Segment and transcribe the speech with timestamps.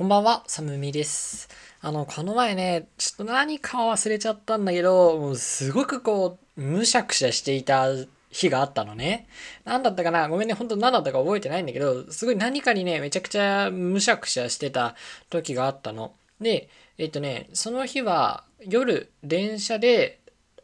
[0.00, 1.46] こんばんは、サムミです。
[1.82, 7.88] あの、この前ね、ちょっと何か忘れちゃったんだけど、もうすごくこう、むしゃくしゃしていた
[8.30, 9.28] 日があったのね。
[9.66, 10.26] 何だったかな？
[10.30, 14.96] ごめんね、ほんと何だったか覚えてないんだけど、すごい何かにね、めちゃくちゃむしゃくしゃしてた
[15.28, 16.14] 時があったの。
[16.40, 20.18] で、えっとね、その日は夜、電車で、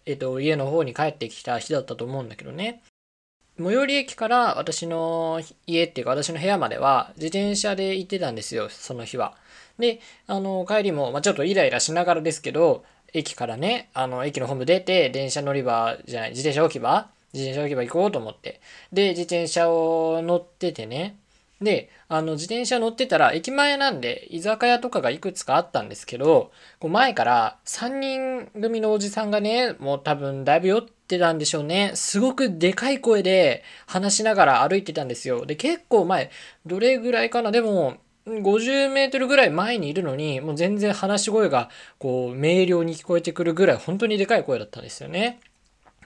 [0.07, 2.81] えっと、家の方に帰ってきた日だったと思うんだけどね。
[3.59, 9.35] 最寄り駅から私の家っていうか私の部屋までは自転車で行ってたんですよ、その日は。
[9.79, 18.61] で、あの、帰りも、まあ、ちょっとイライラしながらですけど、駅からね、あの、駅のホーム出て、電車乗り場じゃない、自転車置き場自転車置き場行こうと思って。
[18.93, 21.17] で、自転車を乗っててね。
[21.61, 31.93] で、あの、自転車乗ってたら、駅前なんで、居酒屋とかがいくつかあったんですけど、こう前から3人組のおじさんがね、もう多分だいぶ酔ってたんでしょうね。
[31.95, 35.47] すごくでかい声で話しながら歩いてたんですよ。
[35.47, 36.31] で、結構前、
[36.67, 37.51] どれぐらいかな？
[37.53, 37.97] でも、
[38.27, 45.41] 50メートルぐらい前にいるのに、もう全然話し声が、こう、明瞭に聞こえてくるぐらい、本当にでかい声だったんですよね。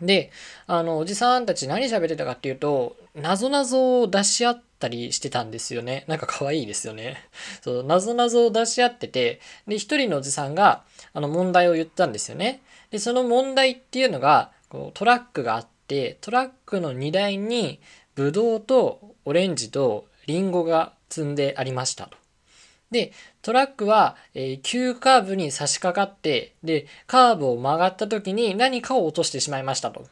[0.00, 0.30] で、
[0.68, 6.04] あの、おじさんたち何喋ってたかっていうと、なぞなぞを出し合ってたりしてたんですよね。
[6.08, 7.18] なんか可愛いですよね。
[7.62, 12.62] そう、なぞなぞを出し合ってて、で、一人のおじさんが、あの、問題を言ったんですよね。
[12.90, 17.80] で、その問題っていうのが、こうトラックがあって、トラックの荷台に、
[18.16, 22.16] ブドウとオレンジとリンゴが積んでありましたと。
[22.90, 30.06] で、トラックは、えー、急カーブに差し掛かって、で、カーブを曲がった時に何かを落としてしまいましたと。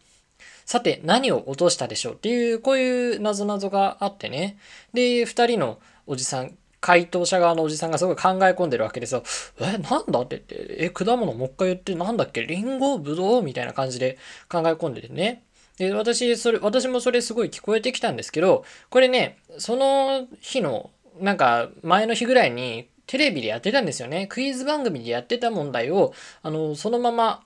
[0.69, 4.59] さて、何を落としたでしょうっていう、こういう謎々があってね。
[4.93, 9.23] で、二人のおじさん、回答者側のおじさんがすごい考え込んでるわけですよ。
[9.61, 14.19] え、なんだって言って、え、果物もう一回言ってなんだっけリンゴブドウみたいな感じで
[14.51, 15.43] 考え込んでてね。
[15.79, 24.27] で、私、それ、私もそれすごい聞こえてきたんですけど、これね、その日のなんか前の日ぐらいにテレビでやってたんですよね。
[24.27, 27.43] クイズ番組でやってた問題を、あの、そのまま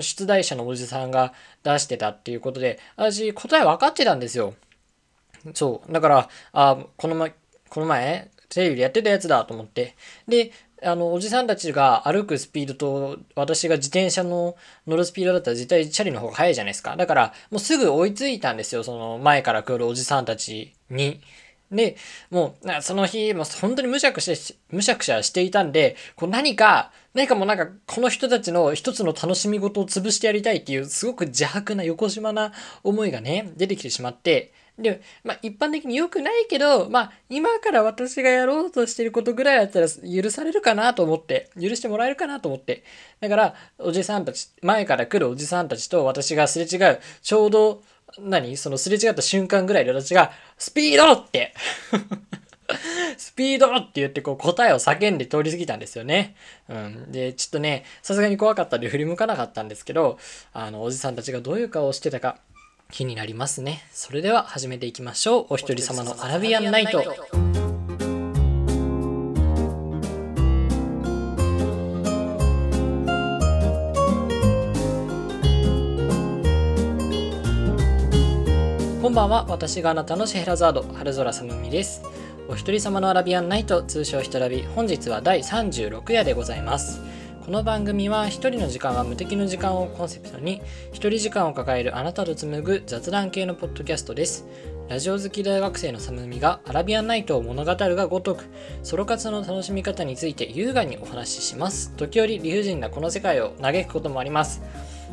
[0.00, 4.54] 出題者のおじさんが出してたっていうことで、私答え分かってたんですよ。
[5.54, 5.92] そう。
[5.92, 7.34] だから、あ、この前、
[7.68, 9.96] この前、テレビでやってたやつだと思って。
[10.28, 10.52] で、
[10.82, 14.56] あの、おじさんたちが歩くスピードと、私が自転車の
[14.86, 16.96] 乗るスピードだったら絶対チャリの方が速いじゃないですか。
[16.96, 18.84] だから、もうすぐ追いついたんですよ。
[18.84, 21.20] その前から来るおじさんたちに。
[21.70, 21.96] で、
[22.30, 24.34] もう、その日、もう本当にむしゃくしゃ、
[24.70, 32.52] むしゃくしゃしていたんで、こう何か、何かもなんか、この人たちの一つの楽しみ事を潰してやりたいっていう、すごく邪悪な横島な
[32.84, 42.84] 思いがね、出てきてしまって、で、まあ一般的に良くないけど、まあ今から私がやろうとしてることぐらいだったら許されるかなと思って、許してもらえるかなと思って。
[43.20, 47.82] だから、おじさんたち、前から来るおじさんたちと私がすれ違う、ちょうど、
[48.18, 48.56] 何？
[48.56, 51.54] そのすれ違った瞬間ぐらいで私が、スピードって
[53.16, 56.36] スピードって言ってこう答えを叫んで通り過ぎたんですよね。
[56.68, 57.12] うん。
[57.12, 60.18] で、ちょっとね、さすがに怖かったんで振り向かなかったんですけど、
[60.52, 62.38] あの、おじさんたちがどういう顔をしてたか
[62.90, 63.84] 気になりますね。
[63.92, 65.46] それでは始めていきましょう。
[65.50, 67.65] お一人様のアラビアンナイト。
[79.16, 79.46] ばんは。
[79.48, 82.02] 私があなたのシェヘラザード春空さむみです。
[82.48, 84.62] お一人様のアラビアンナイト通称ひとラビ。
[84.62, 87.00] 本日は第36夜でございます。
[87.42, 90.60] この番組は一人の時間は無敵の時間をコンセプトに
[90.92, 94.44] 一人時間を抱えるあなたと紡ぐ雑談系のポッドキャストです。
[94.90, 98.44] ラジオ好き大学生のサムミがアラビアンナイトを物語るがごとく
[98.82, 101.94] ソロ活の楽しみ方について優雅にお話しします。
[101.96, 104.60] 時折理不尽なこの世界を嘆くこともあります。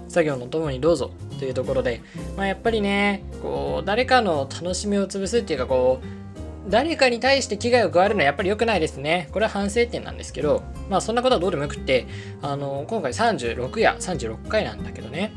[0.08, 2.02] 作業のともにどうぞというところで、
[2.38, 6.24] まあ、やっぱりねこう誰かの楽しみを潰すっていうかこう
[6.70, 9.28] 誰かに対して危害を加えるのはやっぱり良くないですね。
[9.32, 12.08] これは反省点なんですけど、まあそんなことはどうでもよくって、
[12.42, 15.34] あの、今回36や36回なんだけどね、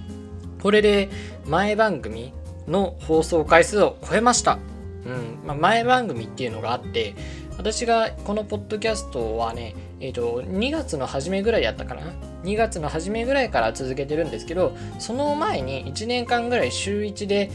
[0.62, 1.08] これで
[1.46, 2.32] 前番組
[2.68, 4.58] の放送回数を超えました。
[5.04, 5.38] うん。
[5.46, 7.14] まあ、前番組っていうのがあって、
[7.58, 12.02] 私がこのポッドキャストはね、えっ、と、2月の初めぐらいやったかな
[12.44, 17.50] ?2 月の初めぐらいから続けてるんですけど、その前に1年間ぐらい週1で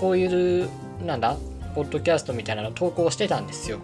[0.00, 0.68] こういう、
[1.04, 1.36] なんだ、
[1.74, 3.78] ポッドキャストみたいなの投稿してたんですよ。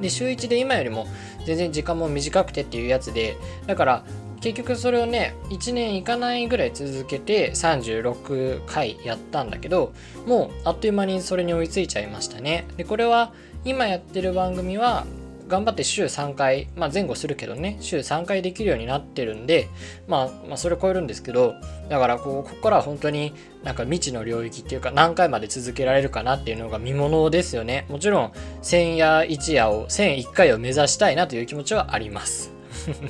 [0.00, 1.06] で、週1で今よりも
[1.44, 3.36] 全然時間も短くてっていうやつで、
[3.66, 4.04] だから
[4.40, 9.92] 結局それをね、1年いかないぐらい続けて36回やったんだけど、
[10.26, 12.66] もうあっという間にそれに追いついちゃいましたね。
[12.76, 13.32] で、これは
[13.64, 15.06] 今やってる番組は
[15.48, 19.68] 頑張って週3回、まあ、前後するけどね週3回できるようになってるんで、
[20.08, 21.54] まあ、まあそれを超えるんですけど
[21.88, 23.32] だからこうここからは本当に
[23.62, 27.86] なんか未知の領域っていうか何回まで続けられるかなっていうのが見ものですよね。
[27.88, 28.32] もちろん
[28.62, 32.50] 1000夜1夜を1001回を目指したいなという気持ちはあります。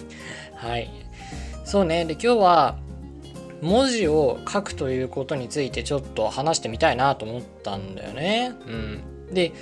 [0.57, 0.91] はい。
[1.65, 2.05] そうね。
[2.05, 2.77] で今日は
[3.63, 8.53] 文字を書くということについてちょっと話してみたいなと思ったんだよね。
[8.67, 9.53] うん、で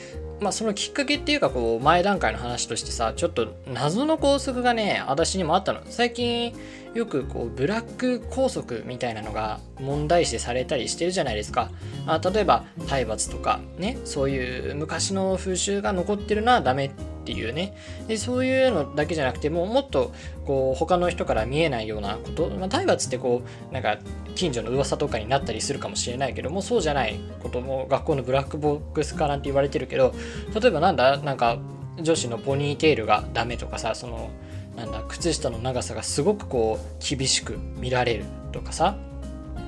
[0.45, 5.81] まあそのきっかけっていうかこう前段階の話としてさちょっと謎の校則がね私にもあったの。
[5.87, 6.55] 最近
[6.93, 11.71] よくこうブラック拘束みたいなのが問題視されたりしてるじゃないですか。
[12.07, 16.91] あ例えば体罰とかねそういう昔の風習が残ってるのはダメ
[17.25, 17.75] っていうね。
[18.07, 20.13] でそういうのだけじゃなくてもうもっと
[20.45, 23.97] こう他の人から見えないようなこと、まあ、体罰ってこうなんか
[24.35, 30.15] 近所の噂とかになったりするかもしれないけどもそうじゃないことも学校のブラックボックス化なんて言われてるけど
[30.61, 31.17] 例えばなんだ？
[31.17, 31.59] なんか
[31.99, 34.29] 女子のポニーテールがダメとかさその
[34.77, 35.03] なんだ？
[35.09, 38.99] 靴下の長さがすごくこう厳しく見られるとかさ。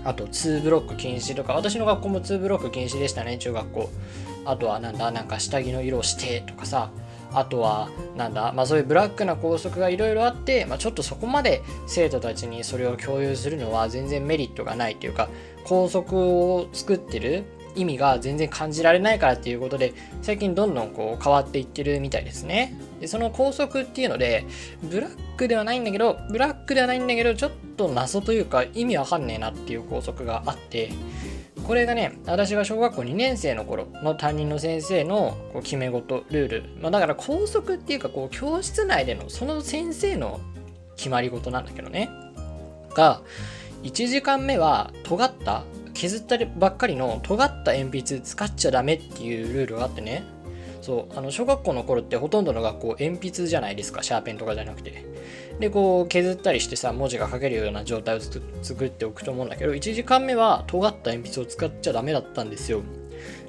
[0.04, 1.54] あと2ブロック禁止とか。
[1.54, 3.90] 私の学校も2ブロック禁止でしたね中学校。
[4.44, 5.10] あとはなんだ？
[5.10, 6.90] なんか下着の色をしてとかさ。
[7.32, 15.28] あとはなんだ、まあ、そういうブラックな校則がいろいろあって、まあ、ちょっとそこまで生徒たちにそれを共有するのは全然メリットがないというか
[15.64, 17.44] 校則を作ってる
[17.76, 19.92] 意味が全然感じられないからっていうことで
[20.22, 22.78] 最近どんどんこう変わっていってるみたいですね。
[23.00, 24.46] でその校則っていうので
[24.82, 30.90] ブラックではないんだけどブラックではないんだけどちょっと謎というか意味わかんねえなっていう校則があって
[31.66, 40.40] これがね私が小学校2年生の頃の担任の先生のこう決め事ルール、まあ、だから校則っていうかこう教室内でのその先生の
[40.96, 42.08] 決まり事なんだけどね。
[42.94, 43.20] が
[43.82, 50.24] 1時間目は尖った削ったばっかりの尖った鉛筆使っちゃダメっていうルールがあってね。
[50.86, 55.04] そうあの小学校の頃ってほとんどの学校鉛筆じゃないですかシャーペンとかじゃなくて。
[55.58, 62.82] でこう削ったりしてさ文字が書けるような状態を作っておくと思うんだけど1時間目は尖った鉛筆を使っちゃダメだったんですよ。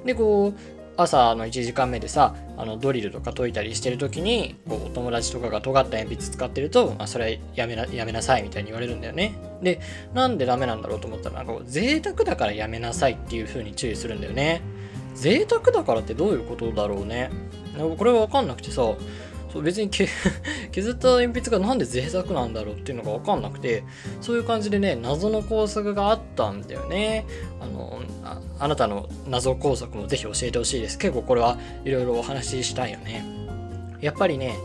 [0.06, 0.60] でこう
[0.96, 9.34] 朝の1時間目でさあのドリルとか解いたりしてる時にこうお友達とかが尖った鉛筆使ってると、まあ、それやめなやめなさいみたいに言われるんだよね。
[9.62, 9.80] で
[10.14, 14.62] なんでダメなんだろうと思ったらなんか贅沢だからやめなさいっていう風に注意するんだよね。
[15.20, 17.30] 贅沢だからってどういうことだろうね。
[17.96, 18.82] これは分かんなくてさ
[19.52, 19.88] そう別に
[20.72, 23.84] 削った鉛筆がなんで贅沢なんだろうっていうのが分かんなくて
[24.20, 27.24] そういう感じでね謎の工作があったんだよね。
[27.60, 28.00] あの
[28.58, 30.98] あなたの謎工作もぜひ教えてほしいです。
[30.98, 33.24] 結構これはいろいろお話ししたいよね。
[34.00, 34.56] やっぱりね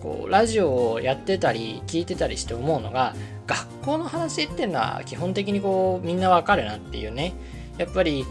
[0.00, 3.14] こうラジオをやってたり聞いてたりして思うのが
[3.46, 7.34] 学校の話っていうのは基本的にこうみんなわかるなっていうね。
[7.78, 8.26] やっぱり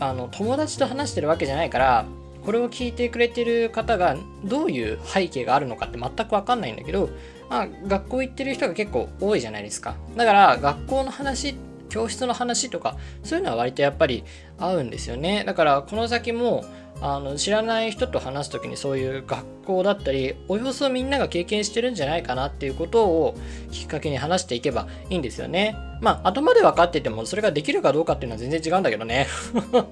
[0.00, 2.04] あの友達と話してるわけじゃないから
[2.44, 7.08] これを聞いてくれてる方がどういう背景があるのかって全く分かんないんだけど、
[7.48, 9.94] まあ、学校行ってる人が結構多いじゃないですか。
[10.16, 11.56] だから学校の話
[11.88, 14.24] 教室の話とかそういうのは割とやっぱり
[14.58, 15.44] 合うんですよね。
[15.44, 16.64] だからこの先も
[17.00, 23.34] あの知らない人と話す時にそういう学校だったりおよそみんなが経験してるんじゃないかなっていうことを
[23.70, 25.76] きっかけに話していけばいいんですよね。
[26.00, 29.26] まあ頭で分かっててもそれができるかどうかっていうのは全然違うんだけどね。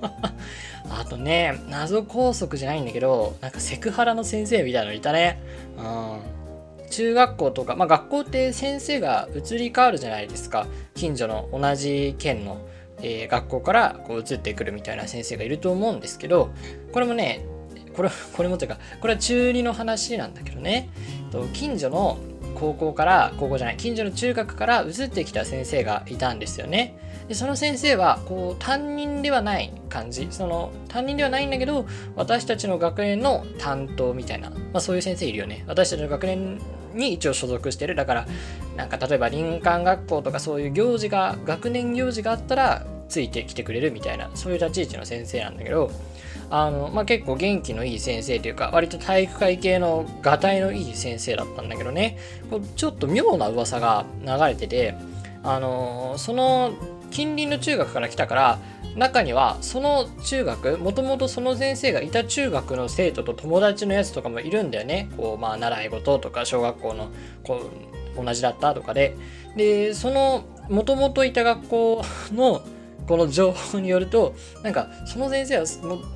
[0.90, 5.40] あとね謎拘束じゃないんだけどなんかセクハラの先生みたいなのいたね。
[5.76, 6.41] うん。
[6.92, 10.66] 中学校とか、まあ、学校って先生が移り変わるじゃないですか。
[10.94, 12.66] 近所の同じ県の
[13.02, 16.50] えー、学校からこう移ってくるみたいな先生がいると思うんですけど
[16.92, 17.44] これもね
[17.96, 20.88] これこれもというかこれは中2の話なんだけどね。
[21.52, 22.18] 近所の
[22.54, 26.96] 高校から高校じゃない近所の中学から移ってきた先生がいたんですよね。
[27.32, 30.28] でその先生はこう担任ではない感じ。
[30.30, 35.64] その担任ではないんだけど私たちの学年の担当みたいな、まあ、そういう先生いるよね。
[35.66, 36.60] 私たちの学年
[36.92, 37.94] に一応所属してる。
[37.94, 38.26] だから
[38.76, 45.90] なんか例えば林間学校とかそういう行事が学年行事があったらついてきてくれるみたいなそういう立ち位置の先生なんだけど
[46.50, 52.18] あの、まあ、結構元気のいい先生というか割と体育会系のがたいのいい先生だったんだけどね。
[52.50, 54.94] こうちょっと妙な噂が流れてて
[55.42, 56.72] あのその
[57.12, 58.58] 近隣の中学から来たから
[58.96, 65.08] 中にはその中学もともとその先生がいた中学の生徒と友達のやつとかもいるんだよね。
[65.16, 67.10] こうまあ習い事とか小学校の
[67.42, 67.70] こ
[68.18, 69.16] う同じだったとかで。
[69.56, 72.62] でそのもともといた学校の
[73.12, 75.66] この情報によるとなんかその先生は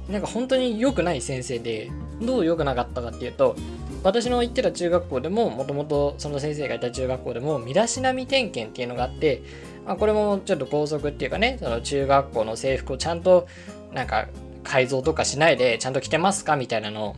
[0.08, 1.90] なんか本当に良くない先生で
[2.22, 3.54] どう良くなかったかっていうと
[4.02, 9.42] 私の行ってた中学校でももともとその先生がいた中学校でも身だしなみ点検っていうのがあって、
[9.84, 13.46] まあ、これもちょっと校則っていうかねその中学校の制服をちゃんと
[13.92, 14.28] なんか
[14.64, 17.16] 改造とかしないでちゃんと着てますかみたいなのを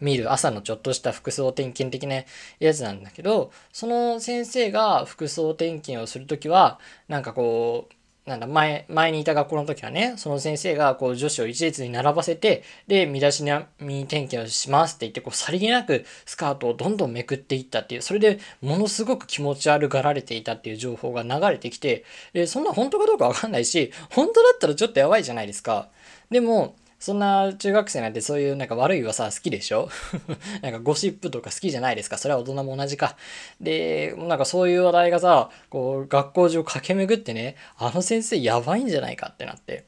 [0.00, 2.22] 見る朝のちょっとした服装転勤的な
[2.58, 7.94] やつなんだけどその先生が服装転勤をする時はなんかこう
[8.26, 25.90] なんだ前前にいた学校の時はねその先生がこう女子を一列に並ばせてで身だしなみ点検をしますって言ってこうさりげなくスカートをどんどんめくっていったっていうそれでものすごく気持ち悪がられていたっていう情報が流れてきてでそんな本当かどうかわかんないし本当だったらちょっとやばいじゃないですか。
[26.30, 29.90] でもそんな中学生なんてそういうなんか悪い噂好きでしょ？
[30.62, 32.16] なんかゴシップとか好きじゃないですか？
[32.16, 33.18] それは大人も同じか。
[33.60, 39.84] で、なんかそういう話題がさ、こう学校中駆け巡ってね、あの先生やばいんじゃないかってなって。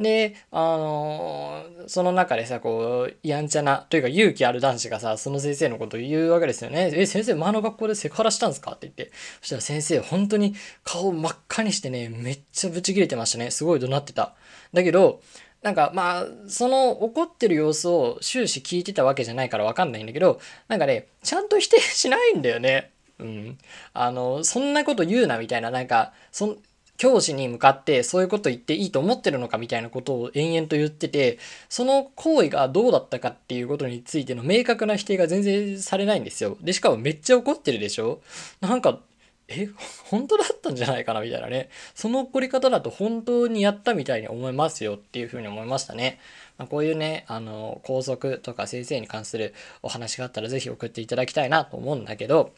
[0.00, 6.90] で、あのー、その中でさ、こう、やんちゃな、というか勇気ある男子がさ、その先生のことを言うわけですよね。
[6.92, 8.72] え、先生、前の学校でセクハラしたんですか？
[8.72, 9.12] って言って。
[9.40, 13.52] そしたら先生、本当に顔真っ赤にしてね、めっちゃブチ切れてましたね。
[13.52, 14.34] すごい怒鳴ってた。
[14.72, 15.20] だけど、
[15.64, 22.90] なんかまあその怒ってる様子を終始聞いてたわけじゃないから分かんないんだけどなんかねちゃんと否定しないんだよね。
[23.18, 23.58] うん、
[23.94, 26.56] あのそんなこと言うなみたいななんかそ
[26.96, 36.56] 教師に向かってそういうこと言っていいと思ってるのかみたいなことを延々と言っててその行為がどうだったかっていうことについての明確な否定が全然されないんですよ。
[36.60, 38.20] でしかもめっちゃ怒ってるでしょ？
[38.60, 39.00] なんか
[39.48, 39.68] え、
[40.04, 41.68] 本当だったんじゃないかなみたいなね。
[41.94, 46.18] その怒り方だと本当にやったみたいに思いますよっていうふうに思いましたね。
[46.56, 52.52] まあ、こういうね、あの、校則とか先生に関するお話があったらぜひ送っていただきたいなと思うんだけど、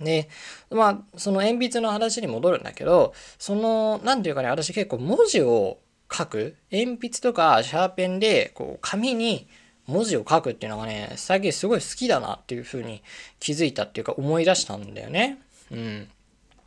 [0.00, 0.28] で、
[0.70, 5.78] まあ、その鉛筆の話に戻るんだけど、その、なんていうかね、私結構文字を
[6.12, 9.46] 書く、鉛筆とかシャーペンで、こう、紙に
[9.86, 13.02] 文字を書くっていうのがね、最近すごい好きだなっていうふうに
[13.40, 15.38] 気づいたっていうか思い出したんだよね。
[15.70, 16.08] うん。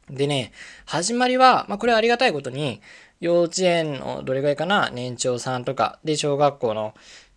[0.10, 0.51] でね、
[0.86, 2.81] 始まりは、まあ、これはありがたいことに、
[3.22, 6.93] 幼稚園のどれぐらいかな、年長さんとか、で、小学校の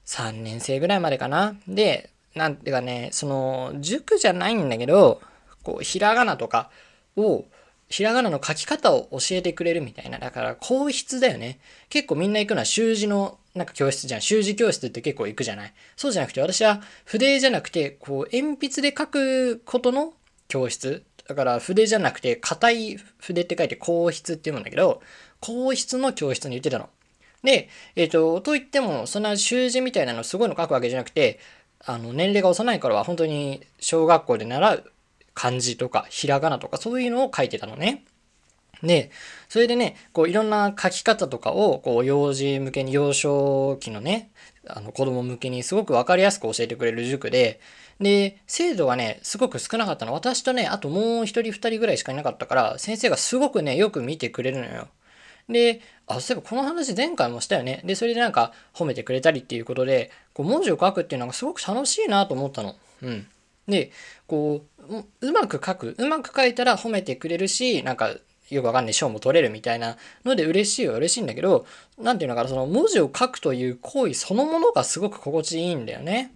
[0.06, 1.56] 3年生ぐらいまでかな。
[1.68, 5.20] で、なんていうかね、その、塾じゃないんだけど、
[5.62, 6.70] こう、ひらがなとか
[7.16, 7.44] を、
[7.88, 10.18] ひらがなの書き方を教えてくれるみたいな。
[10.18, 11.60] だから、硬筆だよね。
[11.90, 14.20] 結構みんな行くのは習字の、なんか教室じゃん。
[14.20, 15.72] 習字教室って結構行くじゃない。
[15.96, 20.14] そうじゃなくて、私は筆じゃなくて、こう、鉛筆で書くことの
[20.48, 25.02] 教室だから筆じゃなくて硬い筆って書いて硬筆って読むんだけど、
[25.40, 26.88] 硬筆の教室に行ってたの。
[27.42, 31.38] で、えっ、ー、と、といっても、そんな習字みたいなのすごいの書くわけじゃなくて、
[31.84, 34.92] あの、年齢が幼い頃は本当に小学校で習う
[35.34, 38.04] 漢字とか、ひらがなとか、そういうのを書いてたのね。
[38.82, 39.10] で、
[39.48, 44.30] それでね、こういろんな書き方とかを、こう幼児向けに幼少期のね、
[44.66, 47.60] あの子供向けにすごくわかりやすく教えてくれる塾で、
[48.00, 50.12] で、生徒がね、すごく少なかったの。
[50.12, 54.88] 私とね、あともう一人二人ぐらいしかいなかったから、先生がすごくね、よく見てくれるのよ。
[55.48, 57.82] で、あ、そういえばこの話前回もしたよね。
[57.84, 62.76] で、それでなんか褒めてくれたりっていうことで、こう文字を書くっていうのがすごく楽しいなと思ったの。
[63.02, 63.26] うん。
[63.68, 63.92] で、
[64.26, 65.94] こう、うまく書く。
[65.98, 68.14] うまく書いたら褒めてくれるし、なんか
[68.50, 71.66] よくわかんない賞も取れるみたいなので嬉しいは嬉しいんだけど、
[71.98, 76.32] なんていうのかな、その文字を書くという行為そのものがすごく心地いいんだよね。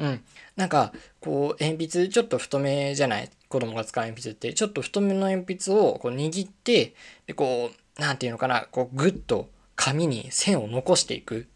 [0.00, 0.24] うん。
[0.56, 3.30] なんか、こう、鉛筆、ちょっと太めじゃない？
[3.48, 6.94] 子供が使う鉛筆って、ちょっと太めの鉛筆をこう握って、
[7.26, 11.46] で、こう、なんていうのかな、こう、ぐっと紙に線を残していく。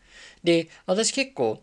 [0.45, 1.63] で、私結構、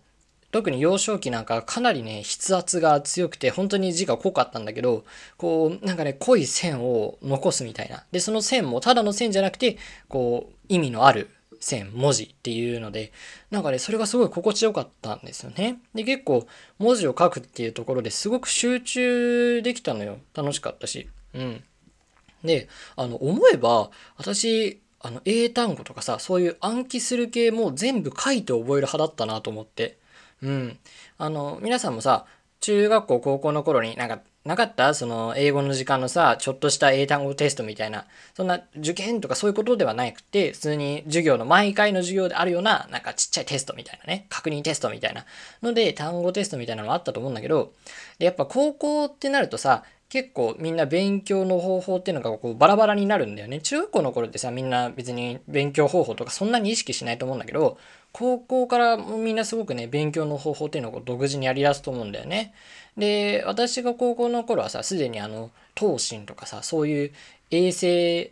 [0.51, 5.05] 特に幼少期なんかかなりね、筆圧が強くて、本当に字が濃かったんだけど、
[5.37, 8.03] こう、なんかね、濃い線を残すみたいな。
[8.11, 9.77] で、その線もただの線じゃなくて、
[10.09, 11.29] こう、意味のある
[11.61, 13.13] 線、文字っていうので、
[13.51, 15.79] なんかね、それがすごい心地よかったんですよね。
[15.93, 16.45] で、結構、
[16.79, 20.17] 文字を書くっていうところですごく集中できたのよ。
[20.33, 21.07] 楽しかったし。
[21.33, 21.63] うん。
[22.43, 29.97] で、あの、思えば、私、あの、英単語とかさ、そういう暗記する系も全部書いて覚える派だったなと思って。
[30.41, 30.79] うん。
[31.17, 32.25] あの、皆さんもさ、
[32.59, 34.93] 中学校、高校の頃になんか、なかった？
[34.95, 45.25] その、英語の時間のさ、ちょっとした英単語テストみたいな、そんな受験とかそういうことではなくて、普通に授業の、毎回の授業であるような、なんかちっちゃいテストみたいなね、確認テストみたいな
[45.61, 47.71] ので、単語テストみたいなのもあったと思うんだけど、
[48.17, 53.61] で、やっぱ高校ってなるとさ、結構みんな勉強の方法っていうのがこうバラバラになるんだよね。
[53.61, 57.77] 中学校の頃ってさ、みんな別に勉強方法とかそんなに意識しないと思うんだけど、
[58.11, 62.53] 高校からみんなすごくね、勉強の方法っていうのを独自にやり出すと思うんだよね。
[62.97, 67.11] で、私が高校の頃はさ、すでにあの、東進とかさ、そういう
[67.49, 68.31] 衛星、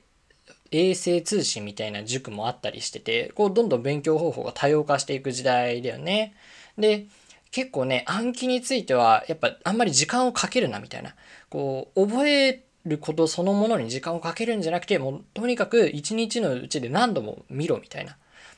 [0.72, 6.34] 衛星通信みたいな塾もあったりしてて、こう、どんどん勉強方法が多様化していく時代だよね。
[6.78, 7.08] で、
[7.52, 11.16] 結構ね、暗記については、やっぱあんまり時間をかけるなみたいな。
[11.50, 18.18] こう、覚えることそのものに時間をかけるんじゃなくて、もうとにかく一日のうちで何度も見ろみたいな。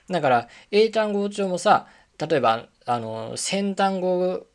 [0.10, 4.46] だから、英単語帳もさ、例えば、あの、1000単語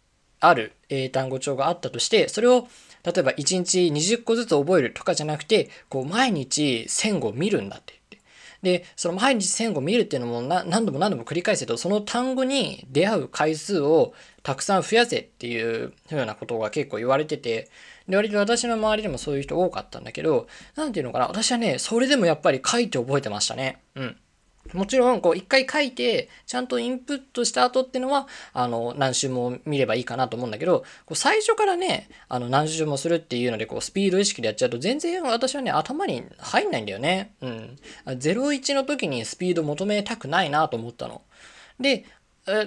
[0.48, 2.68] ある英単語帳があったとして、それを
[3.04, 8.80] 例えば1日20個ずつ覚えるとかじゃなくて、こう毎日1000語見るんだって言って。
[8.80, 14.12] で、その毎日1000語見るっていうのも何度も何度も繰り返せと、その単語に出会う回数を
[14.42, 17.70] たくさん増やせっていうふうなことが結構言われてて、
[18.08, 23.82] で、割と私の周りでもそういう人多かったんだけど、なんていうのかな、私はね、それでもやっぱり書いて覚えてましたね。
[23.94, 24.16] うん。
[24.72, 37.34] もちろん、こう、一回書いて、ちゃんとインプットした後っていうのは、あの、何周も見ればいいかなと思うんだけど、こう最初からね、あの、何周もするっていうので、こう、スピード意識でやっちゃうと、全然私はね、頭に入んないんだよね。
[37.40, 37.76] うん。
[38.06, 41.22] 01の時にスピード求めたくないなと思ったの。
[41.80, 42.04] で、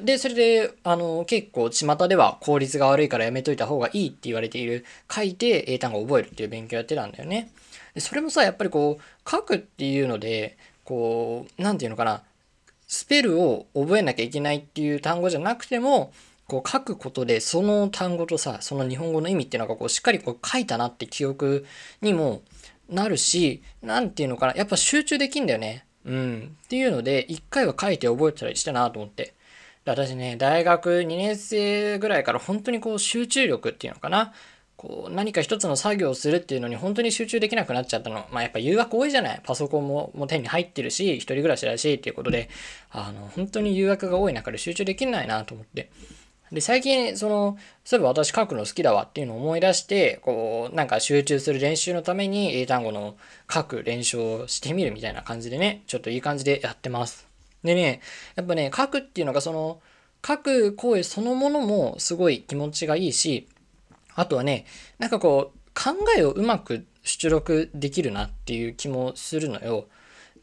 [0.04, 7.50] で、それで、あの、結構、巷では効率が悪いからやめといた方がいいって言われている、書いて英単語を覚えるっていう勉強やってたんだよね。
[7.94, 10.58] でそれもさ、やっぱりこう、書くっていうので、
[10.90, 12.24] こう、なんていうのかな、
[12.88, 16.12] スペルを覚えなきゃいけないっていう単語じゃなくても、
[16.48, 21.68] こう書くことでその単語とさ、その日本語の意味っていうのがこうしっかりこう書いたなって記憶
[22.02, 22.42] にも
[22.90, 25.86] なるし、なんていうのかな、やっぱ集中できんだよね。
[26.06, 26.58] うん。
[26.66, 29.36] っていうので、一回は書いて覚えたりしたなと思って。
[29.86, 34.34] 私ね、大学2年生ぐらいから本当にこう集中力っていうのかな。
[34.80, 38.26] こう何か一つの作業をするっていうのに本当に集中できなくなっちゃったの。
[38.32, 42.50] まあやっぱ誘惑多いじゃないパソコンももう手に入ってるし、一人暮らしだしっていうことで、
[42.90, 45.90] あの、本当に誘惑が多い中で集中できないなと思って。
[46.54, 53.18] で、最近、その、そういえば私書くの好きだわっていうのを思い出して、こう、なんか集中する練習のために英単語の
[53.54, 57.28] 書く練習をしてみるみたいな感じでね、ちょっといい感じでやってます。
[57.66, 58.00] でね、
[58.36, 59.82] やっぱね、書くっていうのがその、
[60.26, 63.50] 書く行為そのものもすごい気持ちがいいし、
[64.20, 64.66] あとはね、
[64.98, 69.88] なんかこう、考えをうまく出力できるなっていう気もするのよ。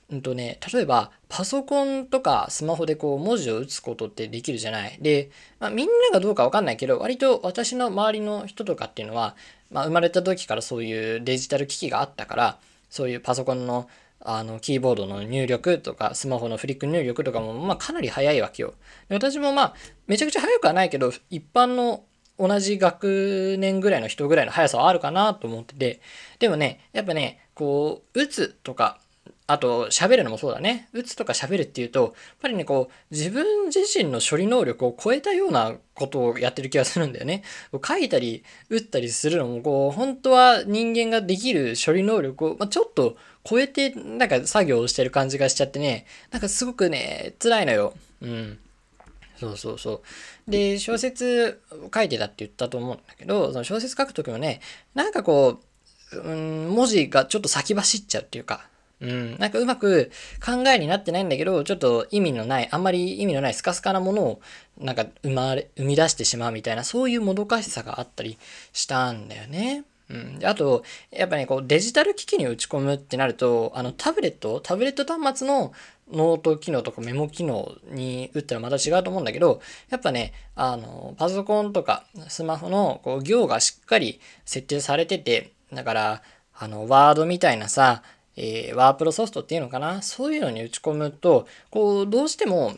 [0.08, 4.96] うんとね、例えば、パソコンとかスマホでこう文字を打つことってできるじゃない。
[5.00, 9.36] で、まあ、みんながどうかわかんないけど、割と私の周りの人とかっていうのは、
[9.70, 13.88] まあ、生まれた時からそういうデジタル機器があったから、そういうパソコンの
[14.20, 18.74] あのキーボードの入力とかスマホのフリック入力とかもまあかなり早いわけよ。
[19.08, 19.74] 私もまあ
[20.08, 22.02] めちゃくちゃ早くはないけど一般の
[22.38, 26.00] 同じ学年ぐらいの人ぐらいの速さはあるかなと思ってて、
[26.38, 28.98] でもね、やっぱね、こう、打つとか、
[29.48, 30.88] あと喋るのもそうだね。
[30.92, 37.44] 打つとか喋るっていうと、やっぱりね、こう、自分自身の処理能力を超えたようなことをやってる気がするんだよね。
[37.84, 43.16] 書いたり、打ったりするのも、こう、本当は人間ができる処理能力を、まあ、ちょっと
[43.48, 47.94] 超えて、なんか作業をしてる感じがしちゃってね、なんかすごくね、辛いのよ。
[48.20, 48.58] うん。
[49.38, 50.02] そうそうそ
[50.46, 50.50] う。
[50.50, 51.60] で、小説
[51.94, 54.60] 書いてたって言ったと思うんだけど、その小説書くときもね、
[54.94, 55.60] なんかこ
[56.12, 58.68] う、うん、文字がちょっと先走っちゃうっていうか、
[59.00, 60.10] うん、なんかうまく
[60.44, 64.40] 考えになってないんだけど、ちょっと意味のない、あんまり意味のないスカスカなものを
[64.78, 68.38] なんか生まれ、生み出してしまうみたいな、そういうもどかしさがあったり
[68.72, 69.84] したんだよね。
[70.08, 75.72] うん、あと、やっぱね、こうデジタル機器に打ち込むってなると、あのタブレット、タブレット端末の
[76.12, 86.22] ノート機能とかメモ機能に打ったらまた違うと思うんだけど、やっぱね、あの、パソコンとかスマホのこう行がしっかり設定されてて、だから、
[86.54, 88.04] あの、ワードみたいなさ、
[88.36, 90.02] えー、ワープロソフトっていうのかな？
[90.02, 92.74] そういうのに打ち込むと、こう、どうしても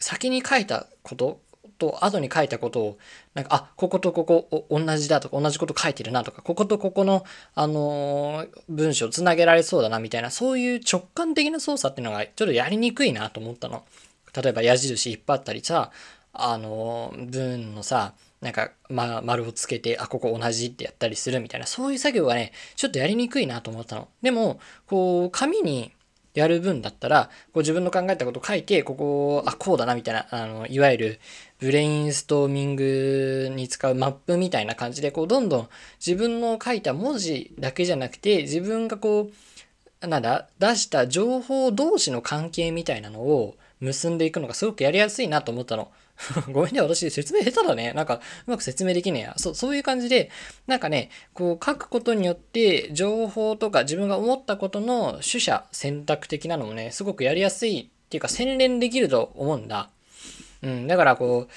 [0.00, 1.38] 先に書いたこと
[1.82, 2.98] と後に書いたことを、
[3.34, 13.84] なんか、あ、こことここ同じだとか、同じこと書いてるなとか、こことここの、あのー、文章つなげられそうだなみたいな、そういう直感的な操作っていうのがちょっとやりにくいなと思ったの。
[14.34, 15.90] 例えば矢印引っ張ったりさ、
[16.32, 24.08] あのー、文のさ、なんか、ま、丸をつけて、あ、ここ同じってやったりするみたいな、そういう作業がね、ちょっとやりにくいなと思ったの。
[24.20, 25.92] でも、こう、紙に
[26.34, 31.20] やる分だったら、こう自分の考えたこと書いて、ここ、あ、こうだな、みたいな、あの、いわゆる、
[31.58, 35.68] ブレインストーミングに使うマップみたいな感じで、こう、どんどん
[36.04, 39.30] 自分の書いた文字だけじゃなくて、自分がこ
[40.02, 45.90] う、なんだ、出した情報同士の関係みたいなのを結んでいくのがすごくやりやすいなと思ったの。
[46.52, 47.92] ごめんね、私説明下手だね。
[47.92, 49.34] なんか、うまく説明できねえや。
[49.36, 50.30] そう、そういう感じで、
[50.66, 59.90] なんかね、こう書くことによって、情報とか自分が思ったことの取捨選択的なのもね、すごくやりやすいっていうか、洗練できると思うんだ。
[60.62, 61.52] うん、だからこう、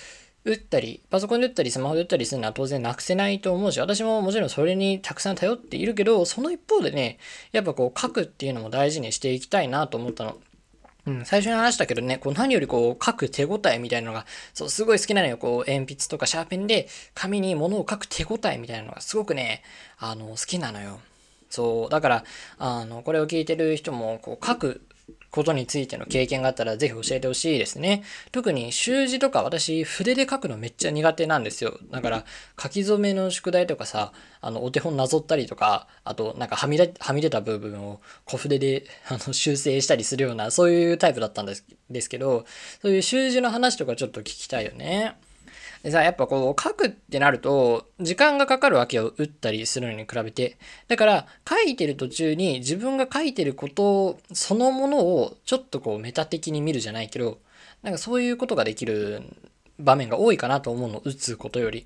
[0.45, 7.17] 打ったり、パソコンで打ったり、スマホで打ったりするのは当然なくせないと思うし、私ももちろんそれにたくさん頼っているけど、その一方でね、
[7.51, 10.37] やっぱこう書くっていうのも大事にしていきたいなと思ったの。
[11.07, 15.37] うん、最初に話したけどね、こう何よりこう書く手応えみたいなのが、そう、すごい好きなのよ。
[15.37, 19.61] こう鉛筆とかシャーペンで紙に物を書く手応えみたいなのがすごくね、
[19.99, 20.99] あの、好きなのよ。
[21.49, 22.23] そう、だから、
[22.57, 24.81] あの、これを聞いてる人も、こう書く
[25.35, 28.03] ことについての経験があったらぜひ教えてほしいですね。
[28.31, 31.77] 特に習字とか私筆で書くのめっちゃ苦手なんですよ。
[31.91, 32.25] だから
[32.61, 42.45] 書き初めの宿題とかさ、あのお手本なぞったりとか、あとなんかはみ出はみ出た部分を小筆であの修正したりするようなそういうタイプだったんですですけど、
[42.81, 45.17] そういう習字の話とかちょっと聞きたいよね。
[45.83, 49.13] でさ、やっぱこう書くってなると、時間がかかるわけよ。
[49.17, 50.57] 打ったりするのに比べて。
[50.87, 57.39] だから、書いてる途中に自分が書いてることそのものをちょっとこうメタ的に見るじゃないけど、
[57.83, 59.21] なんかそういうことができる
[59.79, 61.01] 場面が多いかなと思うの。
[61.03, 61.85] 打つことより。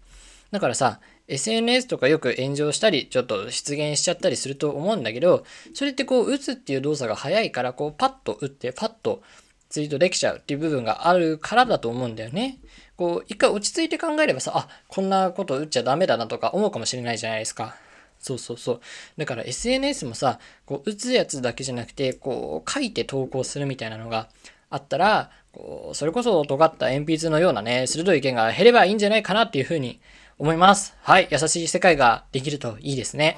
[0.51, 9.21] だからさ、SNS とかよく炎上したり、ちょっと出現しちゃったりすると思うんだけど、それってこう打つっていう動作が早いから、こうパッと打って、パッと
[9.69, 12.57] ツイートできちゃうっていう部分があるからだと思うんだよね。
[12.99, 17.77] こう、一回落ち着いて考えればさ、あ、こんなこと打っちゃダメだなとか思うかもしれないじゃないですか。
[18.19, 18.81] そうそうそう。
[19.17, 24.27] だから SNS もさ、こう打つやつだけじゃなくて、こう書いて投稿するみたいなのが
[24.69, 30.01] あったら、こうそれこそ尖った鉛筆のようなね、鋭い意見が減ればいいんじゃないかなっていうふうに
[30.37, 30.97] 思います。
[31.01, 31.29] はい。
[31.31, 33.37] 優しい世界ができるといいですね。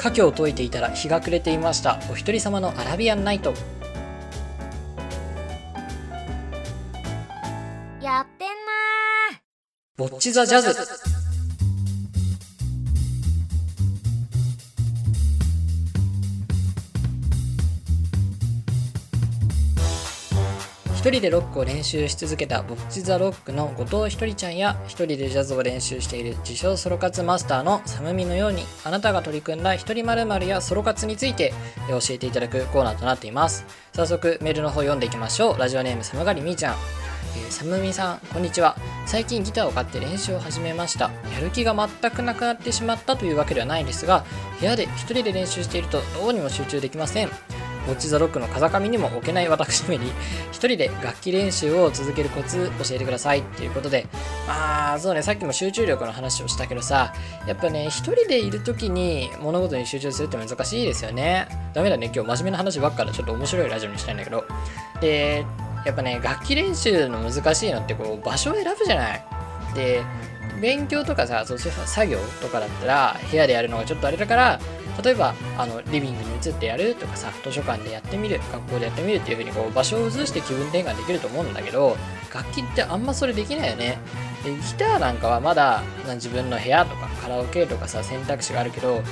[0.00, 2.00] 家境を解いていたら日が暮れていました。
[2.10, 3.52] お一人様のアラビアンナイト。
[8.00, 9.42] やってんな
[9.98, 11.19] ボッチザジャズ
[21.00, 31.54] 一人でロックを練習し続けたボッチ・ザ・ロックの後藤ひとりちゃんや一人でジャズを練習している自称ソロ活マスターのサムミのようにあなたが取り組んだ一人〇〇やソロ活について
[31.88, 33.64] 教えていただくコーナーとなっています。
[33.94, 35.58] 早速メールの方読んでいきましょう。
[35.58, 36.74] ラジオネームサムガリみーちゃん。
[36.74, 38.76] えー、サムミさんこんにちは。
[39.06, 41.10] 最近ギターを買って練習を始めました。
[41.32, 44.26] やる気が全くなくなってしまったというわけではないんですが
[44.60, 47.30] 部屋で一人で練習しているとどうにも集中できません。
[47.86, 50.10] ウォッチ・ザ・ロックの風上にも置けない私めに
[50.52, 54.06] 一人で楽器練習を続けるコツ教えてくださいっていうことで
[54.46, 57.12] まあそうねさっきも集中力の話をしたけどさ
[57.46, 61.48] やっぱね一人でいる時に物事に集中するって難しいですよね。
[61.72, 64.44] ダメだね今日真面目な話ばっかでちょっと面白いラジオにしたいんだけど。
[65.00, 65.44] で
[65.86, 69.24] やっぱね楽器練習の難しいのってこう場所を選ぶじゃない。
[69.74, 70.02] で
[70.60, 74.60] 勉強とかさそう作業とかだったら部屋でやるのがちょっとあれだから
[75.02, 81.96] 例えばあのリビングに移ってやるとかさ図書館でやってみる学校でやってみるっていう風にこう場所を移して気分転換できると思うんだけど
[82.32, 83.98] 楽器ってあんまそれできないよね。
[84.44, 85.82] でギターなんかはまだ
[86.14, 89.02] 自分の部屋とかカラオケとかさ選択肢があるけど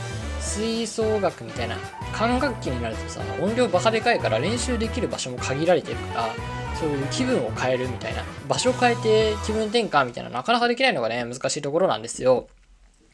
[0.41, 1.77] 吹奏楽みたいな
[2.13, 6.29] 管楽器になるとさ音量バカでかいから練習できる場所も限られてるから
[6.77, 12.49] そういう気分を変えるみたいな場所を変えて気分転換みたいななかなかできないのがね難しいところなんですよ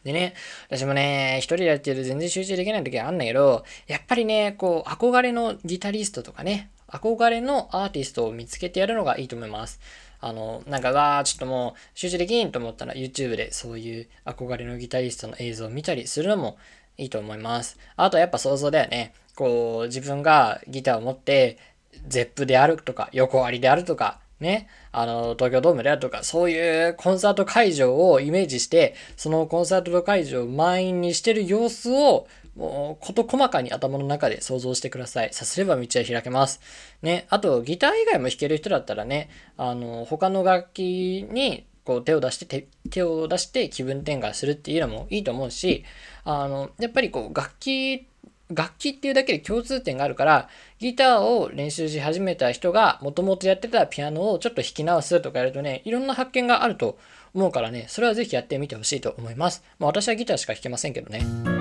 [0.04, 0.34] でね、
[0.68, 9.80] 私もね、一人でやってると全然集中できない時はあんだけど、やっぱりね、こう、憧れのギタリストとかね、憧れのアーティストを見つけてやるのがいいと思います。
[10.20, 16.58] あの、なんか、わー、ちょっともう集中できんと思ったら YouTube でそういう憧れのギタリストの映像を見たりするのも
[16.98, 17.78] いいと思います。
[17.96, 19.14] あとやっぱ想像だよね。
[19.34, 21.58] こう、自分がギターを持って、
[22.06, 35.32] ゼップであるとか、横ありであるとか、ね、あの、東京ドームであるとか、そういうコンサート会場をイメージして、そのコンサート会場を満員にしてる様子を、もう、事細かに頭の中で想像してください。
[35.32, 36.60] さすれば道は開けます。
[37.02, 45.84] ね、あと、ギター以外も弾ける人だったらね、あの、他の楽器に、こう手を出して手、手を出して気分転換するっていうのもいいと思うし、
[46.24, 48.06] あの、やっぱりこう、楽器
[48.54, 56.98] 楽器っていうだけで共通点があるからギターを練習し始めた人がもともとやってたピアノをちょっと弾き直すとかやるとねいろんな発見があると
[57.34, 61.53] 思うからねそれはぜひやってみてほしいと思います、まあ、私はギターしか弾けませんけどね。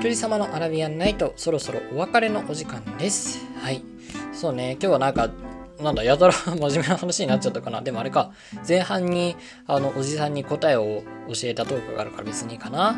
[0.00, 3.44] 人様のアラビアンナイト、そろそろお別れのお時間です。
[3.60, 3.82] はい。
[4.32, 5.28] そうね、今日はなんか、
[5.82, 7.82] なんだ、やたら真面目な話になっちゃったかな。
[7.82, 8.32] でもあれか、
[8.66, 12.96] 前半に、あの、おじさんに答えを教えたトークがあるから別にいいかな。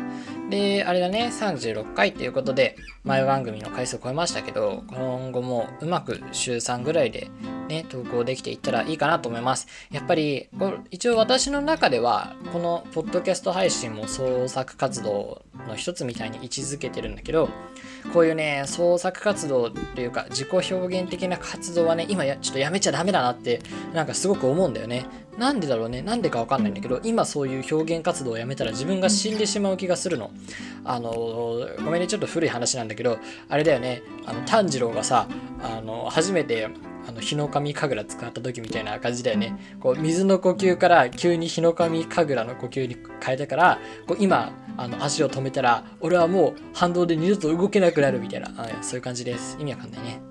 [0.49, 7.29] で、あれだね、36回っていうことで、前番組の回数を超えましたけど、今後もうまく週3ぐらいで
[7.67, 9.67] ね、投稿できていったらいいかなと思います。
[9.91, 17.49] やっぱり、こ一応私の中では、このポッドキャスト配信も創作活動の一つみたいに位置づけてるんだけど
[18.13, 23.61] こういうね創作活動というか自己表現的な活動はね今やちょっとやめちゃダメだなって
[23.93, 25.05] なんかすごく思うんだよね。
[25.37, 26.01] なんでだろうね？
[26.01, 30.31] なんでかわかんないんだけど今そういう表現活動をやめたら自分が死んでしまう気がするの。
[30.83, 31.11] あの
[31.83, 34.01] ごめんねちょっと古い話なんだけどあれだよね。
[34.25, 35.27] あの炭治郎がさ
[35.63, 36.67] あの初めて
[37.07, 39.77] あの日の神神楽使った時みたいな感じだよね。
[39.79, 48.51] こう水の呼吸から急に日の神神楽の呼吸に変えたからこう今あの足を止めたら俺はもう反動で二度と動けなくなるみたいな。
[48.57, 49.57] あそういう感じです。
[49.59, 50.30] 意味わかんないね。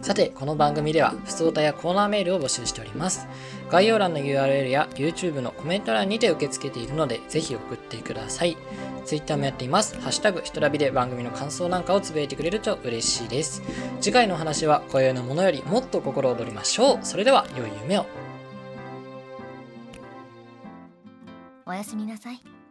[0.00, 3.28] さて、この番組では、普通歌やコーナーメールを募集しております。
[3.70, 8.56] 概要欄の URL や YouTube のコメント欄にて受け付けているので、ぜひ送ってください。
[9.04, 10.00] Twitter もやっています。
[10.00, 13.62] ハッシュタグ、ひとらびで番組の感想なんかをつぶやいてくれると嬉しいです。
[14.00, 16.98] 次回の話は、今宵のものよりもっと心躍りましょう。
[17.02, 18.06] それでは、良い夢を。
[21.64, 22.61] おやすみなさい